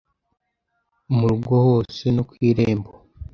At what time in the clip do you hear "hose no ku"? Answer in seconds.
1.67-2.33